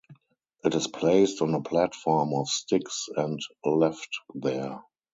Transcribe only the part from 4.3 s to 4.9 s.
there.